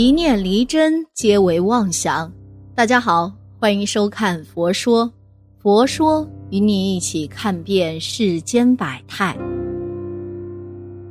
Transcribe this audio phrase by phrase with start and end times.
[0.00, 2.32] 一念离真，皆为妄想。
[2.72, 5.04] 大家好，欢迎收看《佛说》，
[5.60, 9.36] 佛说与你一起看遍世间百态。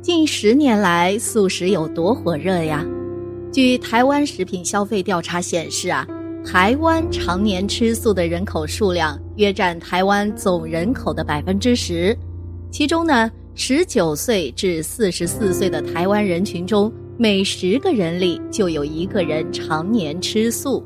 [0.00, 2.86] 近十年来，素食有多火热呀？
[3.52, 6.06] 据台湾食品消费调查显示啊，
[6.44, 12.16] 台湾常年吃素的人口数量约占台湾总人口的百分之十，
[12.70, 16.88] 其中呢，十九岁至四十四岁的台湾人群中。
[17.18, 20.84] 每十个人里就有一个人常年吃素。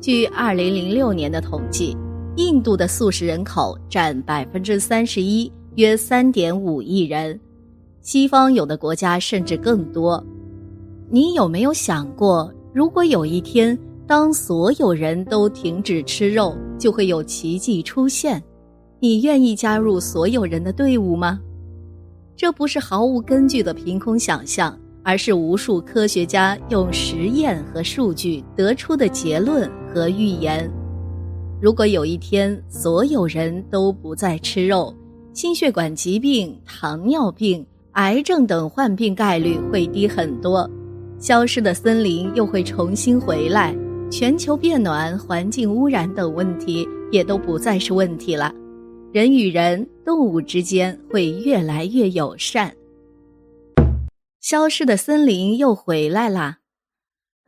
[0.00, 1.96] 据二零零六年的统计，
[2.34, 7.38] 印度的素食人口占百分之三十一，约三点五亿人。
[8.00, 10.22] 西方有的国家甚至更多。
[11.08, 13.78] 你有没有想过，如果有一天，
[14.08, 18.42] 当所有人都停止吃肉，就会有奇迹出现？
[18.98, 21.38] 你愿意加入所有人的队伍吗？
[22.36, 24.76] 这不是毫无根据的凭空想象。
[25.04, 30.68] 而是无数科学家用实验和数据得出的结论和预言。
[31.60, 34.92] 如果有一天所有人都不再吃肉，
[35.32, 40.68] 心血管疾病、糖尿病、癌症等患病概率会低很多，
[41.18, 43.74] 消失的森林又会重新回来，
[44.10, 48.52] 全球变暖、环境污染等问题也都不再是问题了，
[49.12, 52.74] 人与人、动物之间会越来越友善。
[54.44, 56.58] 消失的森林又回来啦！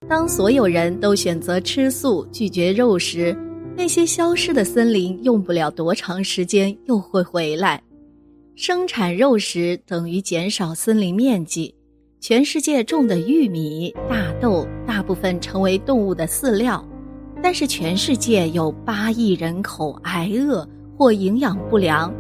[0.09, 3.37] 当所有人都选择吃素、拒绝肉食，
[3.77, 7.83] 那些消失的森林用不了多长时间又会回来。
[8.55, 11.75] 生产肉食等于减少森林面积。
[12.19, 16.83] 全世界种的玉米、大豆大部分成为动物的饲料，
[17.43, 22.11] 但是全世界有八亿人口挨饿或营养不良，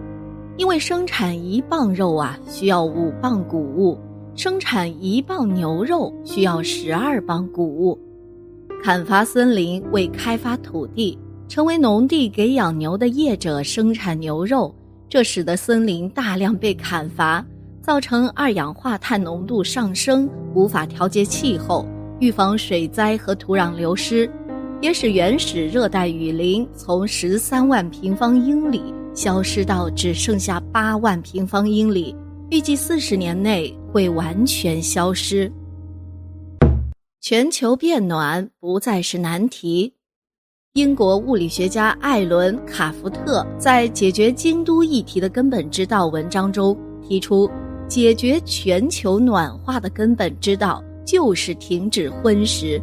[0.58, 3.98] 因为生产一磅肉啊需要五磅谷物。
[4.36, 7.98] 生产一磅牛肉需要十二磅谷物，
[8.84, 14.74] 砍伐森林为开发土地，成为农地给养牛的业者生产牛肉，
[15.08, 17.42] 这使得森林大量被砍伐，
[17.80, 21.86] 造成二氧化碳浓度上升，无法调节气候，
[22.20, 24.30] 预防水灾和土壤流失，
[24.82, 28.82] 也使原始热带雨林从十三万平方英里
[29.14, 32.14] 消失到只剩下八万平方英里。
[32.48, 35.50] 预计四十年内会完全消失。
[37.22, 39.94] 全球变暖不再是难题。
[40.74, 46.76] 英国物理学家艾伦·卡福特在《解决京都议题的根本之道》文章中
[47.08, 47.50] 提出，
[47.88, 52.78] 解决全球暖化的根本之道就是停止荤食。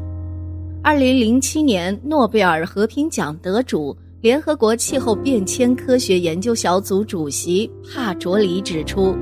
[0.82, 9.16] 二零零七年诺贝尔和平奖得主、联合国气候变迁科学研究小组主席帕卓里指出。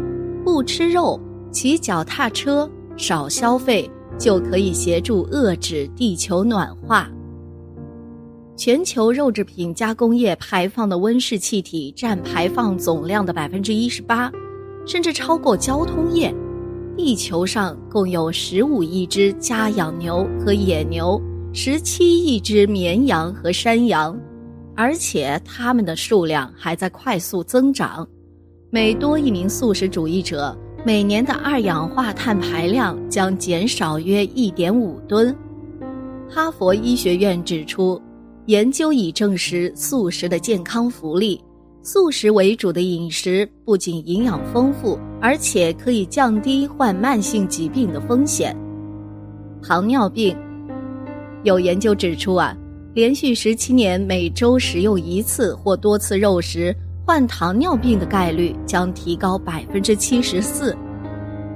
[0.43, 1.19] 不吃肉，
[1.51, 7.09] 骑脚踏车，少消费，就可以协助遏制地球暖化。
[8.55, 14.31] 全球肉制品加工业排放的温室气体占排放总量的百分之一十八，
[14.85, 16.33] 甚至超过交通业。
[16.95, 21.19] 地球上共有十五亿只家养牛和野牛，
[21.53, 24.17] 十七亿只绵羊和山羊，
[24.75, 28.07] 而且它们的数量还在快速增长。
[28.69, 35.35] 每多一名素食主义者，每年的二氧化碳排量将减少约一点五吨。
[36.27, 38.01] 哈佛医学院指出，
[38.47, 41.39] 研究已证实素食的健康福利。
[41.83, 48.55] 素食为主的饮食不仅营养丰富，而且可以降低患慢性疾病的风险。
[49.61, 50.35] 糖尿病，
[51.43, 52.57] 有研究指出啊，
[52.95, 56.75] 连续十七年每周食用一次或多次肉食。
[57.05, 60.75] 患糖尿病的概率将提高百分之七十四。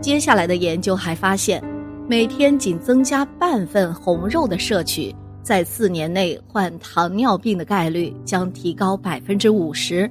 [0.01, 1.63] 接下来的研究还发现，
[2.07, 10.09] 每天仅增加半份红肉的摄取，在四年内患糖尿病的概率将提高百分之五十。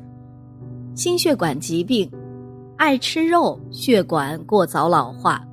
[0.94, 2.10] 心血管疾病，
[2.76, 5.44] 爱吃肉，血管过早老化。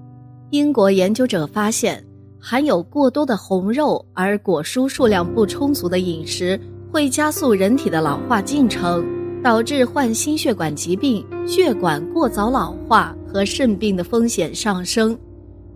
[0.52, 2.04] 英国研究者发现，
[2.40, 6.60] 含有过多的红肉而果蔬数量不充足的饮食，
[6.92, 9.21] 会加速人体的老化进程。
[9.44, 15.18] 导致患心血管疾病、血管过早老化和肾病的风险上升。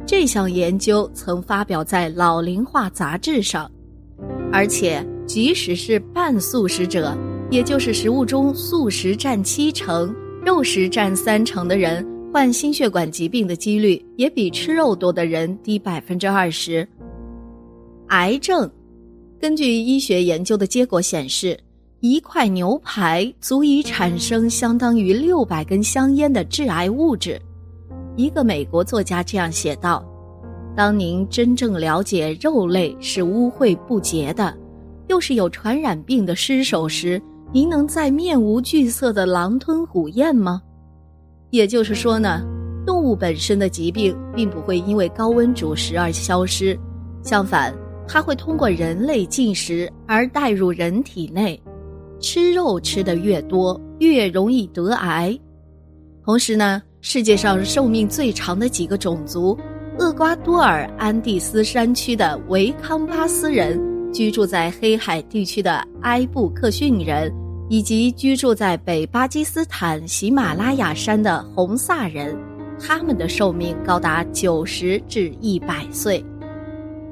[0.06, 3.70] 这项研究曾发表在《老龄化》杂志上，
[4.52, 7.18] 而且即使是半素食者，
[7.50, 10.14] 也就是食物中素食占七成、
[10.46, 16.88] 肉食占三成的人，患心血管疾病的几率也比吃肉多的人低百分之二十。
[18.10, 18.70] 癌症，
[19.40, 21.60] 根据医学研究的结果显示。
[22.08, 27.42] 一块牛排足以产生相当于六百根香烟的致癌物质。
[28.16, 30.06] 一个美国作家这样写道
[30.78, 34.56] ：“当您真正了解肉类是污秽不洁的，
[35.08, 37.20] 又是有传染病的尸首时，
[37.52, 40.62] 您能再面无惧色的狼吞虎咽吗？
[41.50, 42.44] 也就是说呢，
[42.86, 46.80] 动物本身的疾病并不会因为高温煮食而消失，
[47.24, 47.74] 相反，
[48.08, 51.60] 它会通过人类进食而带入人体内。
[52.20, 55.38] 吃肉吃的越多，越容易得癌。
[56.24, 59.58] 同时呢，世界上寿命最长的几个种族。
[59.98, 63.80] 厄瓜多尔安第斯山区的维康巴斯人，
[64.12, 67.34] 居住在黑海地区的埃布克逊人，
[67.70, 72.38] 以及居住在北巴基斯坦喜马拉雅山的红萨人，
[72.78, 76.22] 他们的寿命高达九十至一百岁。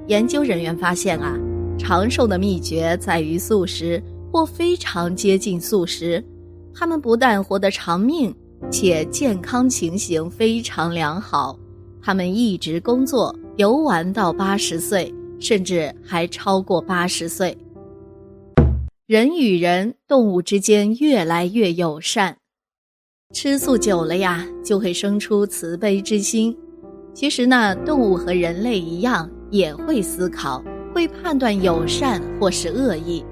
[0.07, 1.37] 研究人员发现啊，
[1.77, 4.03] 长寿的秘诀在于素食
[4.33, 6.21] 或非常接近素食。
[6.73, 8.35] 他们不但活得长命，
[8.71, 11.55] 且健康情形非常良好。
[12.01, 17.55] 他们一直工作游玩到八十岁，甚至还超过八十岁。
[19.05, 22.37] 人与人、动物之间越来越友善，
[23.35, 26.57] 吃素久了呀，就会生出慈悲之心。
[27.13, 33.23] 其实呢，动物和人类一样，也会思考，会判断友善或是恶意。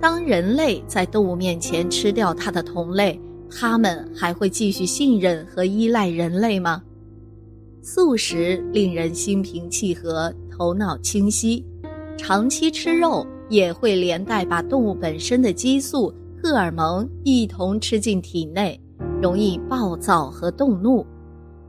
[0.00, 3.20] 当人类在动物面前吃掉它的同类，
[3.50, 6.82] 它们还会继续信任和依赖人类吗？
[7.82, 11.64] 素食令人心平气和、头脑清晰，
[12.16, 16.12] 长期吃肉也会连带把动物本身的激素、
[16.42, 18.80] 荷尔蒙一同吃进体内，
[19.20, 21.04] 容易暴躁和动怒。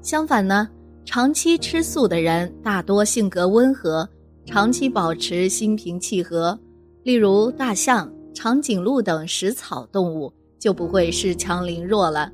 [0.01, 0.69] 相反呢，
[1.03, 4.07] 长期吃素的人大多性格温和，
[4.45, 6.57] 长期保持心平气和。
[7.03, 12.31] 例如大象、长颈鹿等食草动物就不会恃强凌弱了，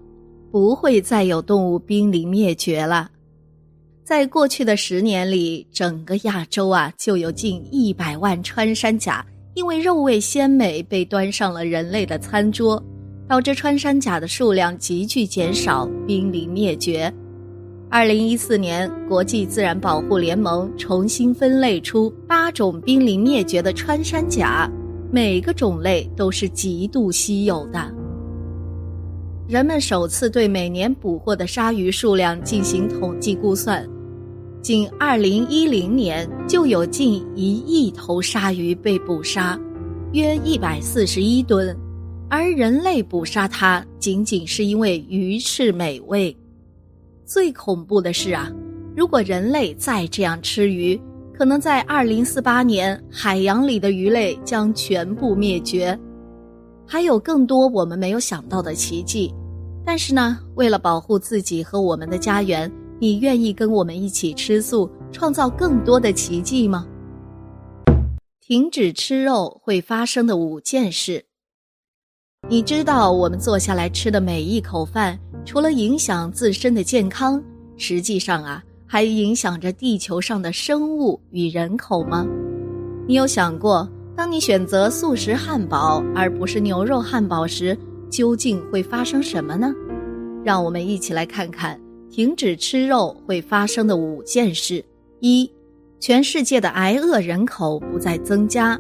[0.51, 3.09] 不会再有动物濒临灭绝了。
[4.03, 12.81] 在过去的十年里，整个亚洲啊就有近一百万穿山甲因为肉味鲜美被端上了人类的餐桌，
[13.27, 17.11] 导致穿山甲的数量急剧减少，濒临灭绝。
[17.89, 24.69] 二零一四年，国际自然保护联盟重新分类出八种濒临灭绝的穿山甲，
[25.11, 27.93] 每个种类都是极度稀有的。
[29.47, 33.87] 人们首次对每年捕获的鲨鱼数量进行统计估算。
[34.61, 39.57] 仅2010年就有近一亿头鲨鱼被捕杀，
[40.11, 41.77] 约141吨，
[42.29, 46.35] 而人类捕杀它仅仅是因为鱼翅美味。
[47.23, 48.51] 最恐怖的是啊，
[48.95, 50.99] 如果人类再这样吃鱼，
[51.37, 55.97] 可能在2048年海洋里的鱼类将全部灭绝。
[56.83, 59.31] 还有更多我们没有想到的奇迹，
[59.85, 62.71] 但是呢，为了保护自己和我们的家园。
[62.99, 66.87] 你愿意跟我们一起吃素，创造更多的奇迹吗？
[68.41, 71.23] 停止吃肉会发生的五件事。
[72.49, 77.39] 你知道，我们坐下来吃的每一口饭，除了影响自身的健康，
[77.77, 82.25] 实际上啊，还影响着地球上的生物与人口吗？
[83.05, 87.77] 你有想过，当你选择素食汉堡而不是牛肉汉堡时，
[88.09, 89.73] 究竟会发生什么呢？
[90.43, 91.79] 让我们一起来看看。
[92.09, 94.83] 停止吃肉会发生的五件事：
[95.19, 95.51] 一，
[95.99, 98.79] 全世界的挨饿人口不再增加。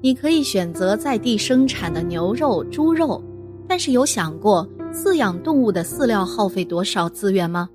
[0.00, 3.22] 你可以选择在地生产的牛肉、猪肉，
[3.66, 7.68] 但是有想过饲养动物的饲料耗费多少资源吗？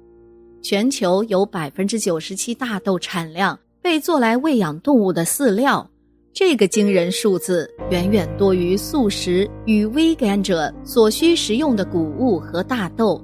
[0.63, 5.85] 全球有百分之九十七大豆产量被做来喂养动物的饲料，
[6.31, 13.21] 这个惊人数字远远多于素食与微甘者所需食用的谷物和大豆。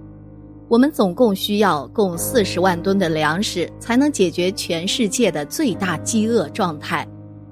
[0.67, 7.08] 我们总共需要共四十万吨的粮食，才能解决全世界的最大饥饿状态。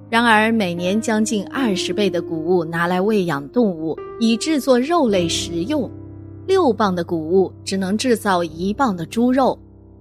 [0.10, 5.90] 然而，每年将近二十倍的谷物拿来喂养动物，以制作肉类食用。
[6.46, 9.58] 六磅的谷物只能制造一磅的猪肉。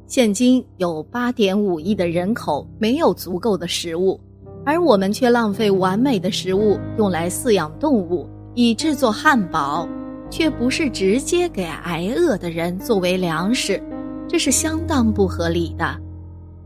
[0.07, 4.21] 现今有八点五亿的人口没有足够的食物，
[4.65, 9.89] 而我们却浪费完美的食物用来饲养动物，以制作汉堡。
[10.29, 13.81] 却不是直接给挨饿的人作为粮食，
[14.27, 15.97] 这是相当不合理的。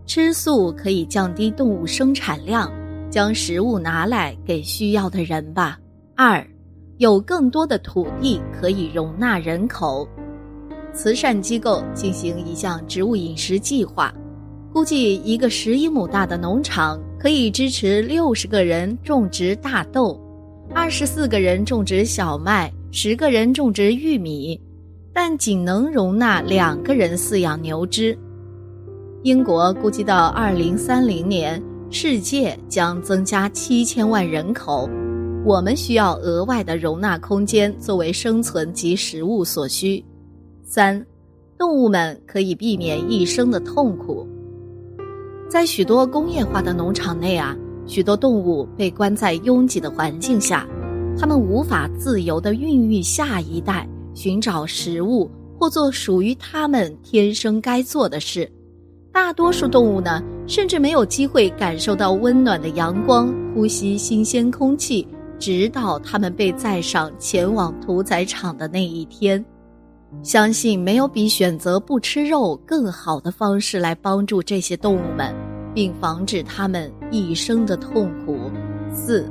[0.07, 2.73] 吃素可以降低动物生产量，
[3.11, 5.79] 将食物拿来给需要的人吧。
[6.17, 6.43] 二，
[6.97, 10.09] 有更多的土地可以容纳人口。
[10.93, 14.13] 慈善机构进行一项植物饮食计划，
[14.73, 20.21] 估计一个十一亩大的农场可以支持六十个人种植大豆，
[20.75, 22.73] 二十四个人种植小麦。
[22.93, 24.61] 十个人种植玉米，
[25.13, 28.19] 但仅能容纳两个人饲养牛只。
[29.23, 34.91] 英国估计到二零三零年，世界将增加七千万人口，
[35.47, 40.05] 我们需要额外的容纳空间作为生存及食物所需。
[40.71, 41.05] 三，
[41.59, 44.25] 动物们可以避免一生的痛苦。
[45.49, 50.65] 在许多工业化的农场内啊，许多动物被关在拥挤的环境下，
[51.19, 53.85] 它们无法自由地孕育下一代，
[54.15, 58.49] 寻找食物或做属于它们天生该做的事。
[59.13, 65.05] 大多数动物呢，甚至没有机会感受到温暖的阳光，呼吸新鲜空气，
[65.37, 69.45] 直到它们被载上前往屠宰场的那一天。
[70.23, 75.35] 相信没有比选择不吃肉更好的方式来帮助这些动物们，
[75.75, 78.39] 并防止它们一生的痛苦。
[78.93, 79.31] 四，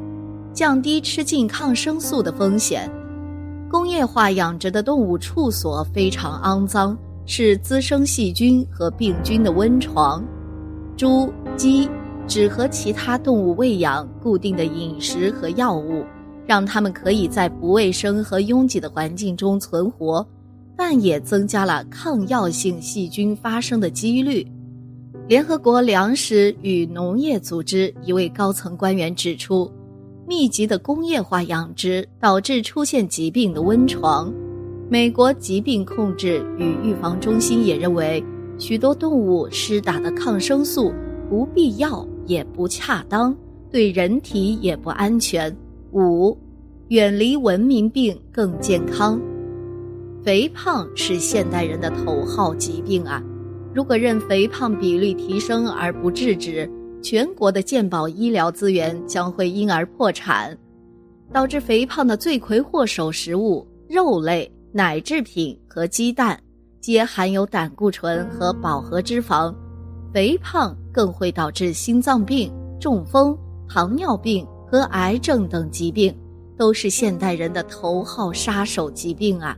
[0.54, 2.90] 降低吃进抗生素的风险。
[3.70, 6.98] 工业化养殖的动物处所非常肮脏。
[7.32, 10.26] 是滋生细菌和病菌的温床。
[10.98, 11.88] 猪、鸡
[12.28, 16.04] 只和其他动物喂养固定的饮食和药物，
[16.48, 20.28] 让它们可以在不卫生和拥挤的环境中存活，
[20.82, 24.48] 但也增加了抗药性细菌发生的几率。
[25.28, 29.70] 联合国粮食与农业组织一位高层官员指出，
[30.26, 34.34] 密集的工业化养殖导致出现疾病的温床。
[34.88, 38.24] 美国疾病控制与预防中心也认为，
[38.58, 40.94] 许多动物施打的抗生素
[41.30, 43.36] 不必要也不恰当，
[43.70, 45.54] 对人体也不安全。
[45.92, 46.38] 五，
[46.88, 49.20] 远离文明病更健康。
[50.24, 53.24] 肥胖是现代人的头号疾病啊！
[53.74, 56.70] 如果任肥胖比例提升而不制止，
[57.02, 60.58] 全国的健保医疗资源将会因而破产。
[61.32, 64.52] 导致肥胖的罪魁祸首食物肉类。
[64.72, 66.40] 奶制品和鸡蛋
[66.80, 69.52] 皆含有胆固醇和饱和脂肪，
[70.14, 73.36] 肥胖更会导致心脏病、中风、
[73.68, 76.16] 糖尿病和癌症等疾病，
[76.56, 79.58] 都是现代人的头号杀手疾病啊！